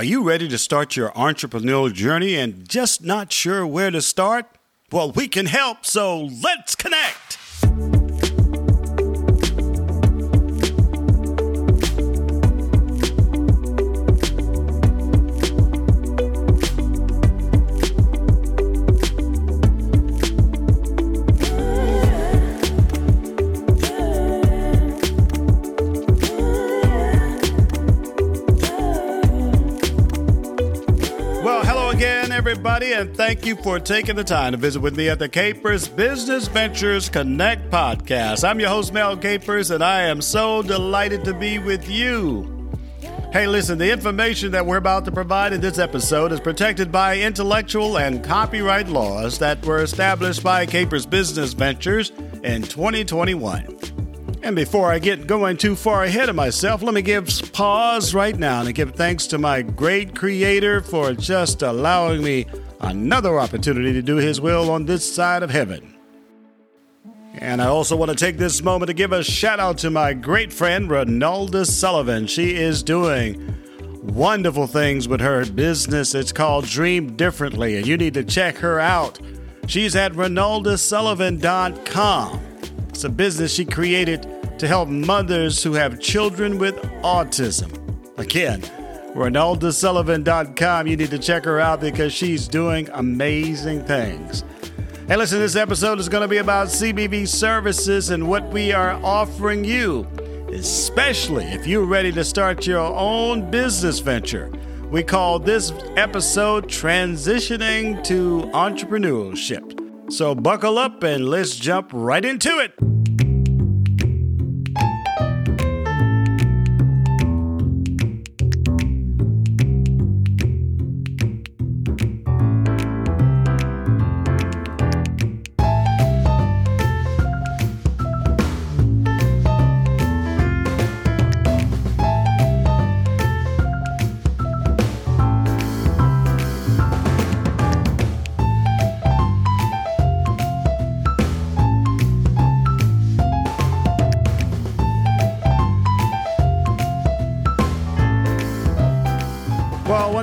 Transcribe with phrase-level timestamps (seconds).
[0.00, 4.46] Are you ready to start your entrepreneurial journey and just not sure where to start?
[4.90, 7.19] Well, we can help, so let's connect.
[33.00, 36.48] And thank you for taking the time to visit with me at the Capers Business
[36.48, 38.46] Ventures Connect podcast.
[38.46, 42.70] I'm your host, Mel Capers, and I am so delighted to be with you.
[43.32, 47.18] Hey, listen, the information that we're about to provide in this episode is protected by
[47.18, 52.10] intellectual and copyright laws that were established by Capers Business Ventures
[52.44, 53.78] in 2021.
[54.42, 58.36] And before I get going too far ahead of myself, let me give pause right
[58.36, 62.46] now and give thanks to my great creator for just allowing me
[62.80, 65.98] another opportunity to do his will on this side of heaven.
[67.34, 70.12] And I also want to take this moment to give a shout out to my
[70.12, 72.26] great friend Ronalda Sullivan.
[72.26, 73.54] She is doing
[74.02, 76.12] wonderful things with her business.
[76.14, 79.20] It's called Dream Differently, and you need to check her out.
[79.66, 82.40] She's at ronaldasullivan.com.
[82.88, 84.26] It's a business she created
[84.58, 87.76] to help mothers who have children with autism.
[88.18, 88.64] Again,
[89.14, 90.86] ronaldasullivan.com.
[90.86, 94.44] You need to check her out because she's doing amazing things.
[95.08, 98.92] Hey, listen, this episode is going to be about CBV services and what we are
[99.04, 100.06] offering you,
[100.52, 104.52] especially if you're ready to start your own business venture.
[104.90, 110.12] We call this episode Transitioning to Entrepreneurship.
[110.12, 112.89] So buckle up and let's jump right into it.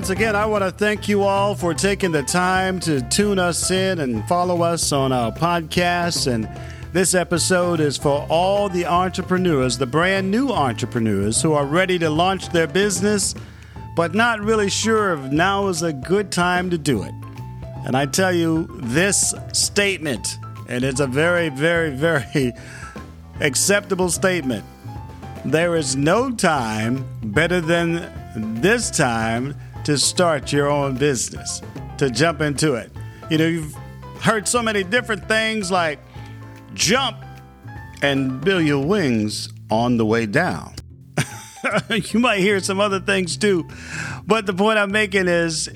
[0.07, 3.72] Once again, I want to thank you all for taking the time to tune us
[3.72, 6.31] in and follow us on our podcast.
[6.31, 6.47] And
[6.94, 12.09] this episode is for all the entrepreneurs, the brand new entrepreneurs who are ready to
[12.09, 13.35] launch their business,
[13.97, 17.13] but not really sure if now is a good time to do it.
[17.85, 20.38] And I tell you this statement,
[20.69, 22.53] and it's a very, very, very
[23.41, 24.63] acceptable statement.
[25.44, 29.53] There is no time better than this time
[29.88, 31.62] to start your own business,
[31.98, 32.92] to jump into it.
[33.30, 33.74] You know, you've
[34.20, 36.00] heard so many different things like
[36.74, 37.24] jump
[38.02, 40.76] and build your wings on the way down.
[41.90, 43.66] you might hear some other things too,
[44.26, 45.70] but the point I'm making is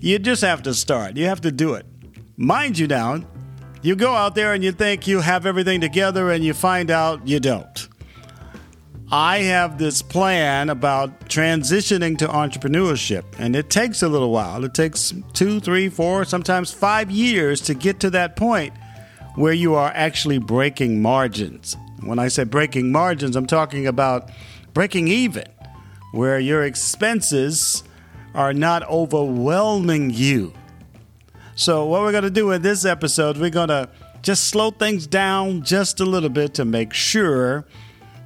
[0.00, 1.18] you just have to start.
[1.18, 1.84] You have to do it.
[2.38, 3.20] Mind you, now,
[3.82, 7.28] you go out there and you think you have everything together and you find out
[7.28, 7.86] you don't.
[9.14, 14.64] I have this plan about transitioning to entrepreneurship, and it takes a little while.
[14.64, 18.72] It takes two, three, four, sometimes five years to get to that point
[19.34, 21.76] where you are actually breaking margins.
[22.00, 24.30] When I say breaking margins, I'm talking about
[24.72, 25.44] breaking even,
[26.12, 27.84] where your expenses
[28.34, 30.54] are not overwhelming you.
[31.54, 33.90] So, what we're going to do in this episode, we're going to
[34.22, 37.66] just slow things down just a little bit to make sure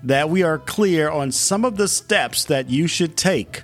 [0.03, 3.63] that we are clear on some of the steps that you should take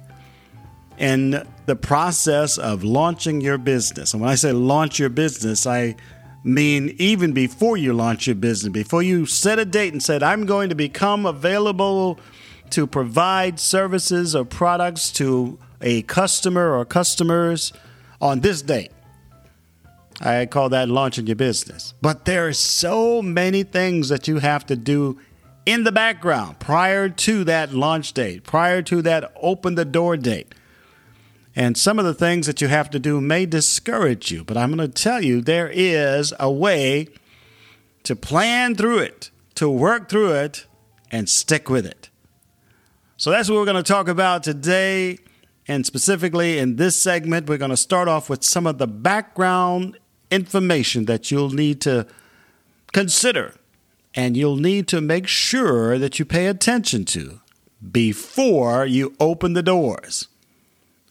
[0.98, 4.12] in the process of launching your business.
[4.12, 5.97] And when I say launch your business, I
[6.44, 10.47] mean even before you launch your business, before you set a date and said, I'm
[10.47, 12.19] going to become available
[12.71, 17.72] to provide services or products to a customer or customers
[18.21, 18.92] on this date.
[20.21, 21.95] I call that launching your business.
[22.01, 25.18] But there are so many things that you have to do
[25.64, 30.54] in the background prior to that launch date, prior to that open the door date.
[31.54, 34.74] And some of the things that you have to do may discourage you, but I'm
[34.74, 37.09] going to tell you there is a way
[38.04, 40.66] to plan through it, to work through it,
[41.10, 42.09] and stick with it.
[43.16, 45.18] So that's what we're going to talk about today.
[45.68, 49.98] And specifically in this segment, we're going to start off with some of the background
[50.30, 52.06] information that you'll need to
[52.92, 53.54] consider
[54.14, 57.41] and you'll need to make sure that you pay attention to
[57.91, 60.28] before you open the doors.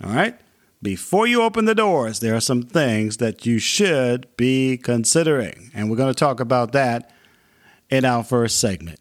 [0.03, 0.39] All right?
[0.81, 5.69] Before you open the doors, there are some things that you should be considering.
[5.73, 7.11] And we're going to talk about that
[7.89, 8.99] in our first segment.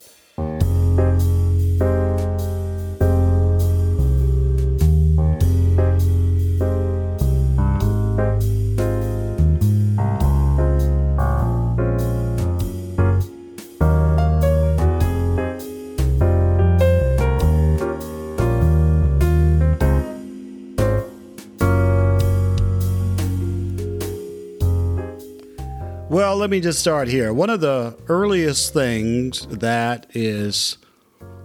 [26.41, 27.35] Let me just start here.
[27.35, 30.79] One of the earliest things that is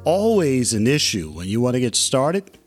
[0.05, 2.57] always an issue when you want to get started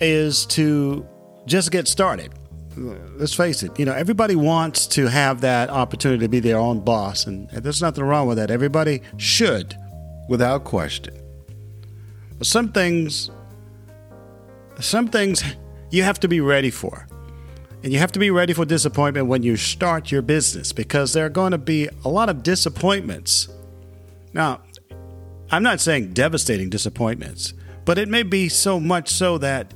[0.00, 1.04] is to
[1.46, 2.32] just get started.
[2.76, 6.84] Let's face it, you know, everybody wants to have that opportunity to be their own
[6.84, 8.52] boss, and there's nothing wrong with that.
[8.52, 9.76] Everybody should,
[10.28, 11.14] without question.
[12.38, 13.28] But some things,
[14.78, 15.42] some things
[15.90, 17.08] you have to be ready for.
[17.82, 21.24] And you have to be ready for disappointment when you start your business because there
[21.24, 23.48] are going to be a lot of disappointments.
[24.34, 24.60] Now,
[25.50, 27.54] I'm not saying devastating disappointments,
[27.86, 29.72] but it may be so much so that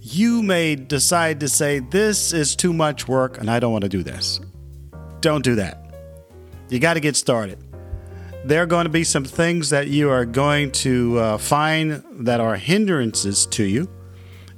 [0.00, 3.88] you may decide to say, This is too much work and I don't want to
[3.88, 4.40] do this.
[5.20, 5.78] Don't do that.
[6.68, 7.58] You got to get started.
[8.44, 12.40] There are going to be some things that you are going to uh, find that
[12.40, 13.88] are hindrances to you,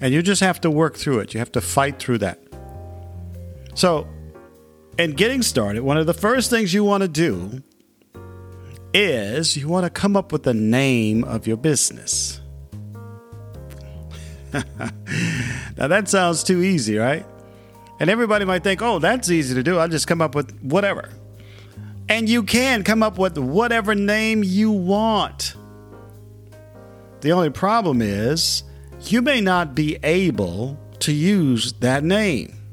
[0.00, 1.34] and you just have to work through it.
[1.34, 2.43] You have to fight through that.
[3.74, 4.06] So,
[4.98, 7.62] in getting started, one of the first things you want to do
[8.92, 12.40] is you want to come up with the name of your business.
[14.52, 17.26] now, that sounds too easy, right?
[17.98, 19.78] And everybody might think, oh, that's easy to do.
[19.78, 21.10] I'll just come up with whatever.
[22.08, 25.54] And you can come up with whatever name you want.
[27.22, 28.62] The only problem is
[29.00, 32.63] you may not be able to use that name.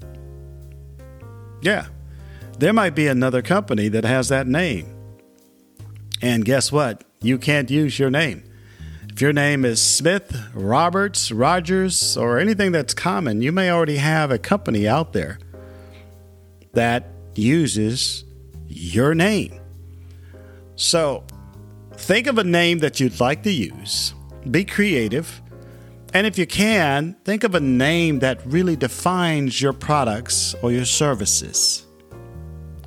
[1.61, 1.87] Yeah.
[2.57, 4.95] There might be another company that has that name.
[6.21, 7.03] And guess what?
[7.21, 8.43] You can't use your name.
[9.09, 14.31] If your name is Smith, Roberts, Rogers, or anything that's common, you may already have
[14.31, 15.39] a company out there
[16.73, 18.23] that uses
[18.67, 19.59] your name.
[20.75, 21.23] So
[21.95, 24.13] think of a name that you'd like to use,
[24.49, 25.40] be creative,
[26.13, 30.85] and if you can, think of a name that really defines your products or your
[30.85, 31.85] services.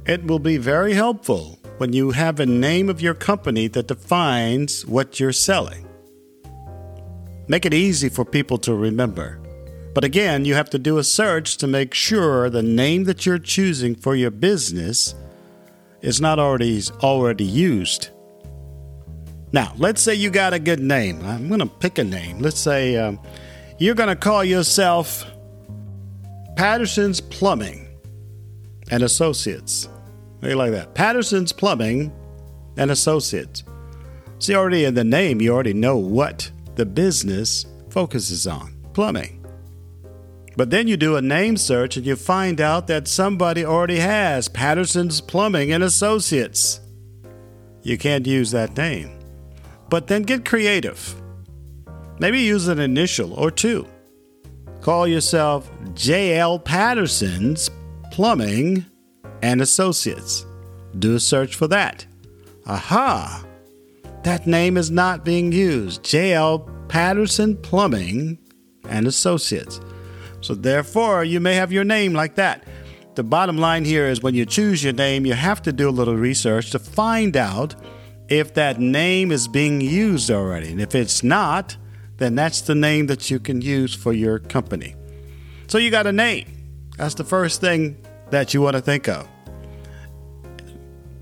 [0.07, 4.85] It will be very helpful when you have a name of your company that defines
[4.87, 5.89] what you're selling.
[7.49, 9.41] Make it easy for people to remember.
[9.95, 13.39] But again, you have to do a search to make sure the name that you're
[13.39, 15.15] choosing for your business
[16.03, 18.11] is not already already used.
[19.55, 21.25] Now, let's say you got a good name.
[21.25, 22.41] I'm going to pick a name.
[22.41, 23.21] Let's say um,
[23.79, 25.25] you're going to call yourself
[26.57, 27.87] Patterson's Plumbing
[28.91, 29.89] and Associates.
[30.41, 30.97] Maybe like that.
[30.97, 32.13] Patterson's Plumbing
[32.77, 33.63] and Associates.
[34.41, 39.47] See, already in the name, you already know what the business focuses on plumbing.
[40.57, 44.49] But then you do a name search and you find out that somebody already has
[44.49, 46.81] Patterson's Plumbing and Associates.
[47.83, 49.21] You can't use that name
[49.95, 51.15] but then get creative.
[52.19, 53.87] Maybe use an initial or two.
[54.81, 56.59] Call yourself J.L.
[56.59, 57.71] Patterson's
[58.11, 58.87] Plumbing
[59.41, 60.47] and Associates.
[60.99, 62.05] Do a search for that.
[62.67, 63.45] Aha!
[64.25, 66.03] That name is not being used.
[66.03, 66.69] J.L.
[66.89, 68.37] Patterson Plumbing
[68.89, 69.81] and Associates.
[70.41, 72.65] So, therefore, you may have your name like that.
[73.15, 75.91] The bottom line here is when you choose your name, you have to do a
[75.91, 77.77] little research to find out
[78.29, 80.71] if that name is being used already.
[80.71, 81.77] And if it's not,
[82.17, 84.95] then that's the name that you can use for your company.
[85.67, 86.47] So you got a name.
[86.97, 87.97] That's the first thing
[88.31, 89.29] that you want to think of.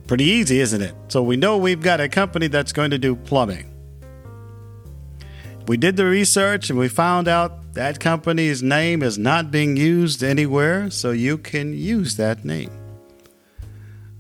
[0.07, 0.95] Pretty easy, isn't it?
[1.09, 3.69] So we know we've got a company that's going to do plumbing.
[5.67, 10.23] We did the research and we found out that company's name is not being used
[10.23, 12.71] anywhere, so you can use that name.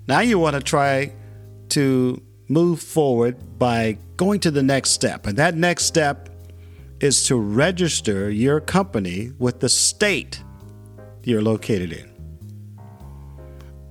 [0.07, 1.13] Now you want to try
[1.71, 5.27] to move forward by going to the next step.
[5.27, 6.29] And that next step
[7.01, 10.43] is to register your company with the state
[11.25, 12.09] you're located in.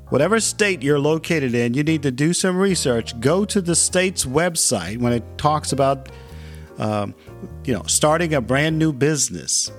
[0.10, 3.18] Whatever state you're located in, you need to do some research.
[3.22, 6.10] Go to the state's website when it talks about,
[6.78, 7.16] um,
[7.64, 9.72] you know, starting a brand new business.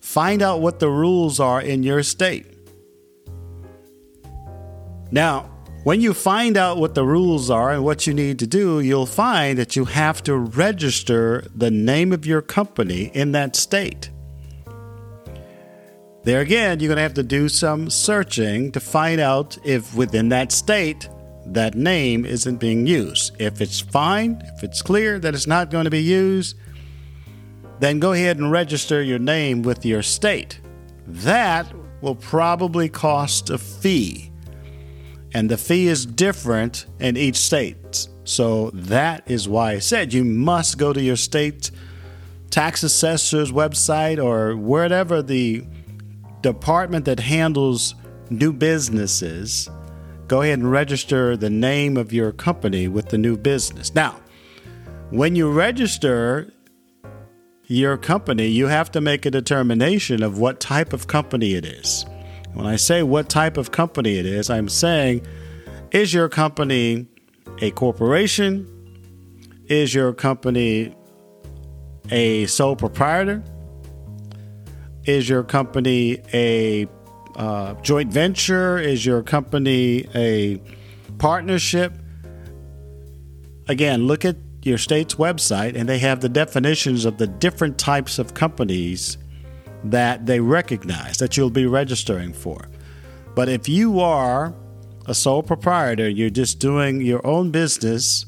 [0.00, 2.46] Find out what the rules are in your state.
[5.10, 5.50] Now,
[5.88, 9.06] when you find out what the rules are and what you need to do, you'll
[9.06, 14.10] find that you have to register the name of your company in that state.
[16.24, 20.28] There again, you're going to have to do some searching to find out if within
[20.28, 21.08] that state
[21.46, 23.34] that name isn't being used.
[23.40, 26.54] If it's fine, if it's clear that it's not going to be used,
[27.80, 30.60] then go ahead and register your name with your state.
[31.06, 34.27] That will probably cost a fee.
[35.34, 38.08] And the fee is different in each state.
[38.24, 41.70] So that is why I said you must go to your state
[42.50, 45.64] tax assessor's website or wherever the
[46.40, 47.94] department that handles
[48.30, 49.68] new businesses.
[50.28, 53.94] Go ahead and register the name of your company with the new business.
[53.94, 54.20] Now,
[55.10, 56.52] when you register
[57.64, 62.04] your company, you have to make a determination of what type of company it is.
[62.54, 65.26] When I say what type of company it is, I'm saying,
[65.90, 67.06] is your company
[67.60, 68.66] a corporation?
[69.66, 70.94] Is your company
[72.10, 73.42] a sole proprietor?
[75.04, 76.88] Is your company a
[77.36, 78.78] uh, joint venture?
[78.78, 80.60] Is your company a
[81.18, 81.92] partnership?
[83.68, 88.18] Again, look at your state's website and they have the definitions of the different types
[88.18, 89.18] of companies
[89.84, 92.68] that they recognize that you'll be registering for.
[93.34, 94.54] But if you are
[95.06, 98.26] a sole proprietor, you're just doing your own business,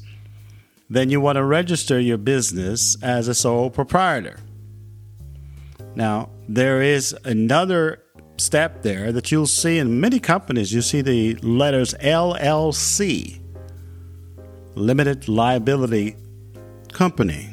[0.89, 4.39] then you want to register your business as a sole proprietor.
[5.95, 8.03] Now, there is another
[8.37, 10.73] step there that you'll see in many companies.
[10.73, 13.39] You see the letters LLC,
[14.75, 16.15] Limited Liability
[16.91, 17.50] Company.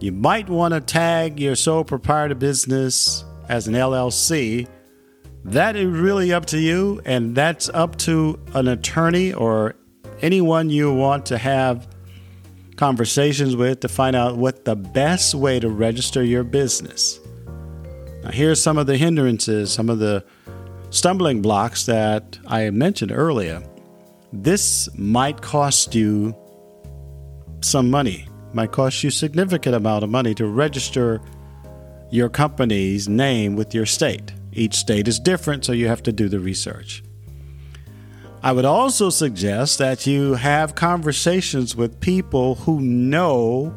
[0.00, 4.66] You might want to tag your sole proprietor business as an LLC.
[5.44, 9.76] That is really up to you, and that's up to an attorney or
[10.22, 11.86] anyone you want to have
[12.76, 17.20] conversations with to find out what the best way to register your business.
[18.22, 20.24] Now, here's some of the hindrances, some of the
[20.88, 23.62] stumbling blocks that I mentioned earlier.
[24.32, 26.34] This might cost you
[27.60, 31.20] some money might cost you significant amount of money to register
[32.10, 34.32] your company's name with your state.
[34.52, 37.02] Each state is different, so you have to do the research.
[38.42, 43.74] I would also suggest that you have conversations with people who know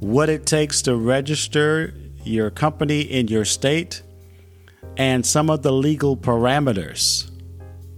[0.00, 4.02] what it takes to register your company in your state
[4.96, 7.30] and some of the legal parameters.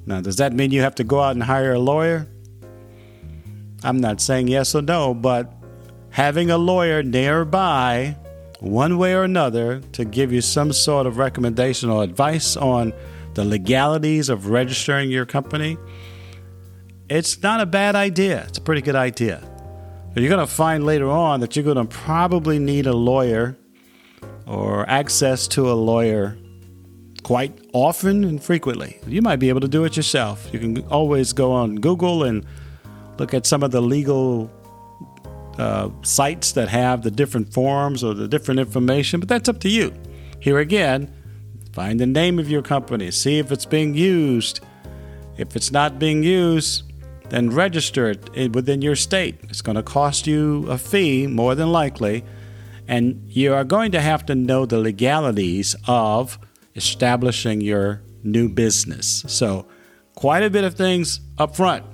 [0.07, 2.29] Now, does that mean you have to go out and hire a lawyer?
[3.83, 5.53] I'm not saying yes or no, but
[6.11, 8.17] having a lawyer nearby,
[8.61, 12.93] one way or another, to give you some sort of recommendation or advice on
[13.35, 15.77] the legalities of registering your company,
[17.09, 18.45] it's not a bad idea.
[18.49, 19.43] It's a pretty good idea.
[20.13, 23.57] But you're going to find later on that you're going to probably need a lawyer
[24.47, 26.37] or access to a lawyer
[27.23, 28.99] quite often and frequently.
[29.07, 30.49] You might be able to do it yourself.
[30.53, 32.45] You can always go on Google and
[33.19, 34.51] look at some of the legal
[35.59, 39.69] uh, sites that have the different forms or the different information, but that's up to
[39.69, 39.93] you.
[40.41, 41.13] Here again,
[41.73, 44.61] find the name of your company, see if it's being used.
[45.37, 46.85] If it's not being used,
[47.31, 49.39] then register it within your state.
[49.49, 52.25] It's going to cost you a fee, more than likely,
[52.87, 56.39] and you are going to have to know the legalities of
[56.75, 59.25] establishing your new business.
[59.27, 59.67] So,
[60.15, 61.85] quite a bit of things up front.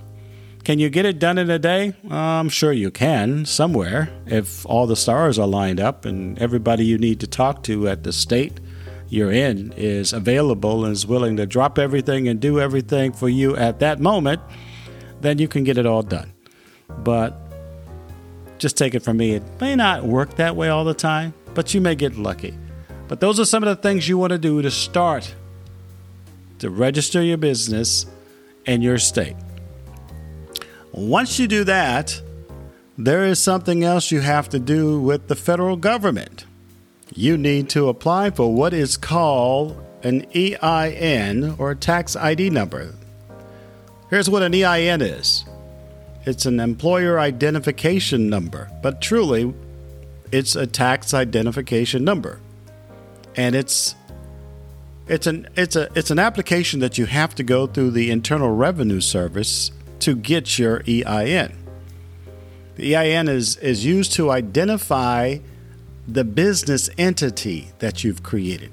[0.64, 1.92] Can you get it done in a day?
[2.10, 6.86] Uh, I'm sure you can somewhere if all the stars are lined up and everybody
[6.86, 8.60] you need to talk to at the state
[9.10, 13.54] you're in is available and is willing to drop everything and do everything for you
[13.56, 14.40] at that moment,
[15.20, 16.32] then you can get it all done.
[16.88, 17.38] But
[18.56, 21.74] just take it from me, it may not work that way all the time, but
[21.74, 22.56] you may get lucky.
[23.06, 25.34] But those are some of the things you want to do to start
[26.60, 28.06] to register your business
[28.64, 29.36] in your state.
[30.94, 32.22] Once you do that,
[32.96, 36.46] there is something else you have to do with the federal government.
[37.12, 42.94] You need to apply for what is called an EIN or tax ID number.
[44.08, 45.44] Here's what an EIN is
[46.24, 49.52] it's an employer identification number, but truly,
[50.30, 52.38] it's a tax identification number.
[53.34, 53.96] And it's
[55.08, 58.54] it's an it's a it's an application that you have to go through the Internal
[58.54, 59.72] Revenue Service
[60.04, 61.56] to get your EIN.
[62.76, 65.38] The EIN is, is used to identify
[66.06, 68.70] the business entity that you've created.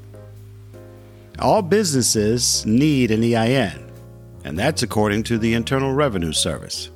[1.39, 3.91] All businesses need an EIN,
[4.43, 6.89] and that's according to the Internal Revenue Service.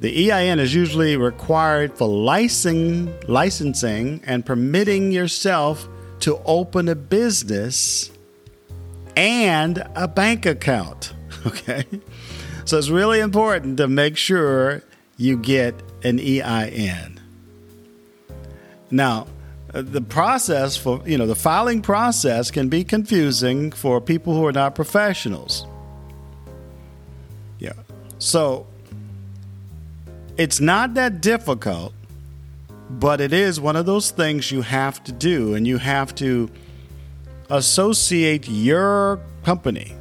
[0.00, 5.86] The EIN is usually required for licensing, licensing and permitting yourself
[6.20, 8.10] to open a business
[9.16, 11.12] and a bank account.
[11.46, 11.84] Okay.
[12.64, 14.82] So it's really important to make sure
[15.16, 17.20] you get an EIN.
[18.90, 19.26] Now,
[19.74, 24.46] uh, the process for, you know, the filing process can be confusing for people who
[24.46, 25.66] are not professionals.
[27.58, 27.72] Yeah.
[28.18, 28.66] So
[30.36, 31.92] it's not that difficult,
[32.88, 36.50] but it is one of those things you have to do, and you have to
[37.50, 39.94] associate your company,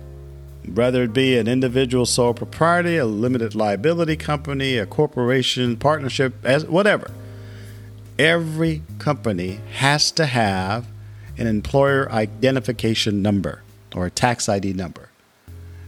[0.67, 6.65] whether it be an individual sole proprietor, a limited liability company, a corporation, partnership, as
[6.65, 7.12] whatever.
[8.17, 10.88] Every company has to have
[11.38, 13.62] an employer identification number
[13.96, 15.10] or a tax ID number.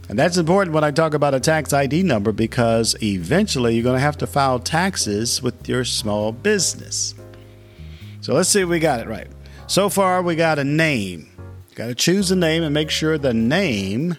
[0.08, 3.96] And that's important when I talk about a tax ID number because eventually you're going
[3.96, 7.14] to have to file taxes with your small business.
[8.20, 9.28] So let's see if we got it right.
[9.66, 11.28] So far, we got a name.
[11.74, 14.16] Got to choose a name and make sure the name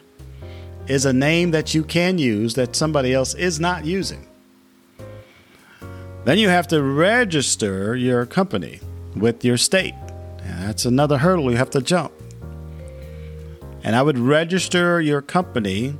[0.87, 4.27] is a name that you can use that somebody else is not using.
[6.25, 8.79] Then you have to register your company
[9.15, 9.93] with your state.
[10.41, 12.11] And that's another hurdle you have to jump.
[13.83, 15.95] And I would register your company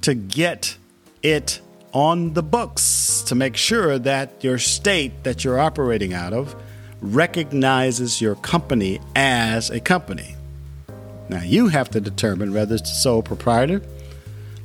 [0.00, 0.76] to get
[1.22, 1.60] it
[1.92, 6.54] on the books to make sure that your state that you're operating out of
[7.00, 10.34] recognizes your company as a company.
[11.28, 13.82] Now, you have to determine whether it's sole proprietor,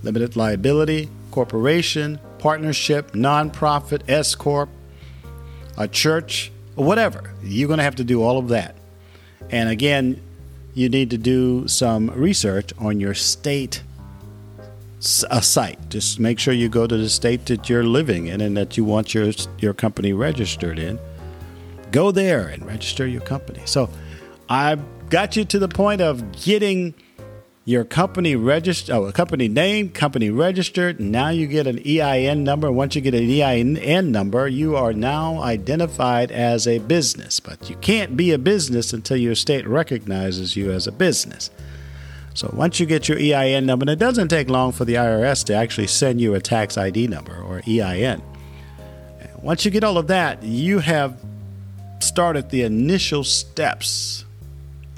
[0.04, 4.70] limited liability, corporation, partnership, nonprofit, S Corp,
[5.78, 7.34] a church, or whatever.
[7.44, 8.76] You're going to have to do all of that.
[9.50, 10.22] And again,
[10.74, 13.84] you need to do some research on your state
[15.32, 15.90] a uh, site.
[15.90, 18.84] Just make sure you go to the state that you're living in and that you
[18.84, 21.00] want your your company registered in
[21.92, 23.62] go there and register your company.
[23.66, 23.90] So
[24.50, 24.78] I
[25.10, 26.94] got you to the point of getting
[27.66, 31.00] your company registered, oh, a company name, company registered.
[31.00, 32.72] Now you get an EIN number.
[32.72, 37.40] Once you get an EIN number, you are now identified as a business.
[37.40, 41.52] But you can't be a business until your state recognizes you as a business.
[42.34, 45.44] So once you get your EIN number, and it doesn't take long for the IRS
[45.46, 48.22] to actually send you a tax ID number or EIN.
[49.42, 51.20] Once you get all of that, you have
[52.00, 54.26] started the initial steps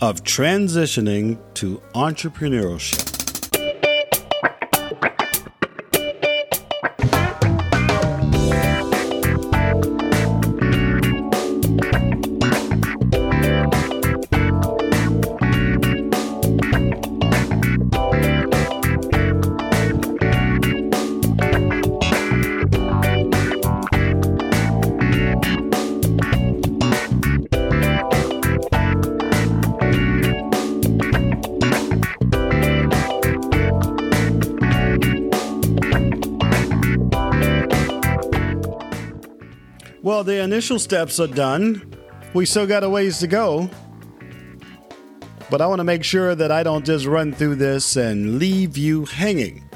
[0.01, 3.20] of transitioning to entrepreneurship.
[40.61, 41.91] Initial steps are done.
[42.35, 43.67] We still got a ways to go.
[45.49, 48.77] But I want to make sure that I don't just run through this and leave
[48.77, 49.67] you hanging.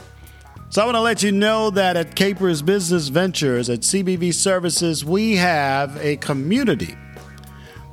[0.70, 5.04] So I want to let you know that at Capers Business Ventures at CBV Services,
[5.04, 6.96] we have a community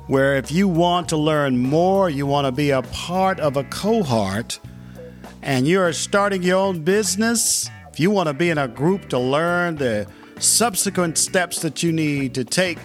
[0.05, 3.63] where if you want to learn more, you want to be a part of a
[3.63, 4.59] cohort,
[5.41, 9.17] and you're starting your own business, if you want to be in a group to
[9.17, 10.05] learn the
[10.43, 12.77] subsequent steps that you need to take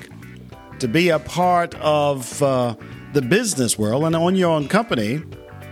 [0.79, 2.75] to be a part of uh,
[3.13, 5.23] the business world and own your own company,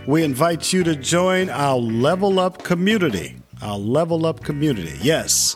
[0.05, 3.35] we invite you to join our Level Up community.
[3.61, 4.97] Our Level Up community.
[5.01, 5.55] Yes,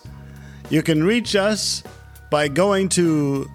[0.69, 1.83] you can reach us
[2.29, 3.49] by going to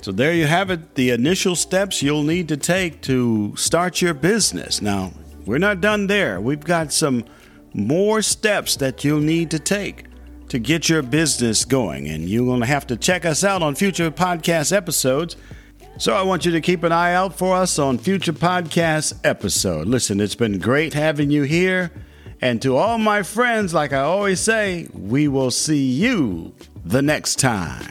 [0.00, 4.14] So there you have it, the initial steps you'll need to take to start your
[4.14, 4.80] business.
[4.80, 5.12] Now,
[5.48, 6.42] we're not done there.
[6.42, 7.24] We've got some
[7.72, 10.04] more steps that you'll need to take
[10.50, 12.06] to get your business going.
[12.06, 15.36] And you're going to have to check us out on future podcast episodes.
[15.96, 19.88] So I want you to keep an eye out for us on future podcast episode.
[19.88, 21.92] Listen, it's been great having you here.
[22.42, 27.36] And to all my friends, like I always say, we will see you the next
[27.36, 27.90] time.